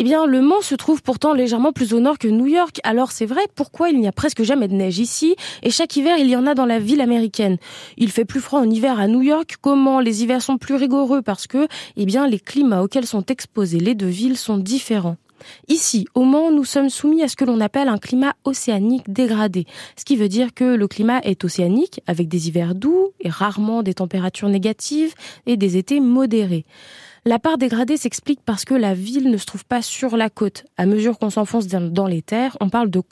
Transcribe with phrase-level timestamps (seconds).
[0.00, 2.80] Eh bien, Le Mans se trouve pourtant légèrement plus au nord que New York.
[2.84, 5.36] Alors c'est vrai, pourquoi il n'y a presque jamais de neige ici?
[5.62, 7.58] Et chaque hiver il y en a dans la ville américaine
[7.98, 9.56] Il fait plus froid en hiver à New York.
[9.60, 10.00] Comment?
[10.00, 11.68] Les hivers sont plus rigoureux parce que,
[11.98, 15.18] eh bien, les climats auxquels sont exposées les deux villes sont différents.
[15.68, 19.66] Ici, au Mans, nous sommes soumis à ce que l'on appelle un climat océanique dégradé,
[19.98, 23.82] ce qui veut dire que le climat est océanique, avec des hivers doux et rarement
[23.82, 25.12] des températures négatives
[25.44, 26.64] et des étés modérés.
[27.26, 30.64] La part dégradée s'explique parce que la ville ne se trouve pas sur la côte.
[30.78, 33.02] À mesure qu'on s'enfonce dans les terres, on parle de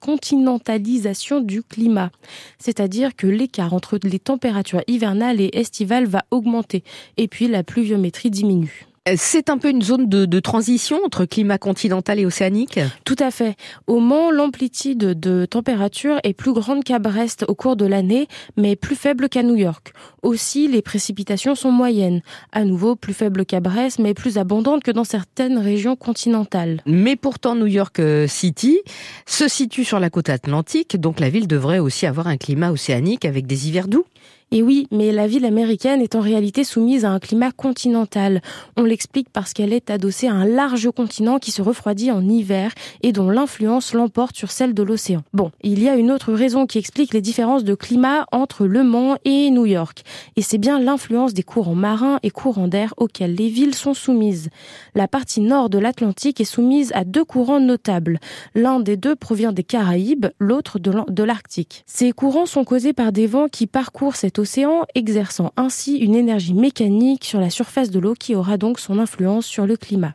[0.00, 2.10] continentalisation du climat.
[2.58, 6.84] C'est-à-dire que l'écart entre les températures hivernales et estivales va augmenter.
[7.16, 8.86] Et puis la pluviométrie diminue.
[9.16, 13.56] C'est un peu une zone de, transition entre climat continental et océanique Tout à fait.
[13.86, 18.76] Au Mans, l'amplitude de température est plus grande qu'à Brest au cours de l'année, mais
[18.76, 19.92] plus faible qu'à New York.
[20.22, 22.22] Aussi, les précipitations sont moyennes.
[22.52, 26.82] À nouveau, plus faibles qu'à Brest, mais plus abondantes que dans certaines régions continentales.
[26.86, 28.78] Mais pourtant, New York euh, City
[29.26, 33.24] se situe sur la côte atlantique, donc la ville devrait aussi avoir un climat océanique
[33.24, 34.04] avec des hivers doux
[34.50, 38.40] et oui, mais la ville américaine est en réalité soumise à un climat continental.
[38.78, 42.72] On l'explique parce qu'elle est adossée à un large continent qui se refroidit en hiver
[43.02, 45.22] et dont l'influence l'emporte sur celle de l'océan.
[45.34, 48.84] Bon, il y a une autre raison qui explique les différences de climat entre Le
[48.84, 50.02] Mans et New York.
[50.36, 54.48] Et c'est bien l'influence des courants marins et courants d'air auxquels les villes sont soumises.
[54.94, 58.18] La partie nord de l'Atlantique est soumise à deux courants notables.
[58.54, 61.84] L'un des deux provient des Caraïbes, l'autre de l'Arctique.
[61.86, 66.54] Ces courants sont causés par des vents qui parcourent cette océan, exerçant ainsi une énergie
[66.54, 70.14] mécanique sur la surface de l'eau qui aura donc son influence sur le climat.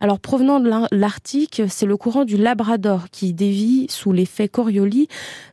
[0.00, 5.08] Alors provenant de l'Arctique, c'est le courant du Labrador qui dévie sous l'effet Coriolis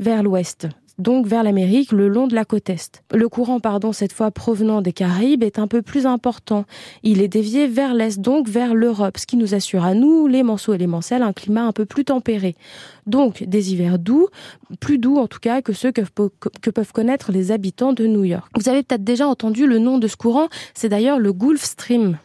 [0.00, 0.66] vers l'ouest
[0.98, 3.02] donc vers l'Amérique le long de la côte est.
[3.12, 6.64] Le courant, pardon, cette fois provenant des Caraïbes, est un peu plus important.
[7.02, 10.42] Il est dévié vers l'est, donc vers l'Europe, ce qui nous assure à nous, les
[10.42, 12.54] manceaux et les mancelles, un climat un peu plus tempéré.
[13.06, 14.28] Donc des hivers doux,
[14.80, 16.02] plus doux en tout cas que ceux que,
[16.60, 18.50] que peuvent connaître les habitants de New York.
[18.56, 22.18] Vous avez peut-être déjà entendu le nom de ce courant, c'est d'ailleurs le Gulf Stream.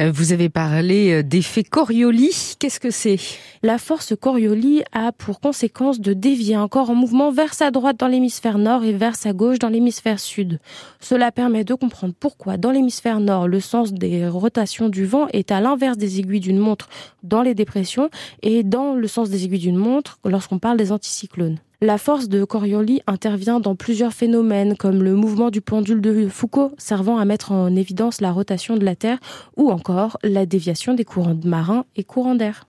[0.00, 2.56] Euh, vous avez parlé euh, d'effet Coriolis.
[2.58, 3.16] Qu'est-ce que c'est?
[3.62, 7.96] La force Coriolis a pour conséquence de dévier un corps en mouvement vers sa droite
[7.96, 10.58] dans l'hémisphère nord et vers sa gauche dans l'hémisphère sud.
[10.98, 15.52] Cela permet de comprendre pourquoi dans l'hémisphère nord, le sens des rotations du vent est
[15.52, 16.88] à l'inverse des aiguilles d'une montre
[17.22, 18.10] dans les dépressions
[18.42, 21.60] et dans le sens des aiguilles d'une montre lorsqu'on parle des anticyclones.
[21.84, 26.72] La force de Coriolis intervient dans plusieurs phénomènes comme le mouvement du pendule de Foucault
[26.78, 29.18] servant à mettre en évidence la rotation de la Terre
[29.58, 32.62] ou encore la déviation des courants marins et courants d'air.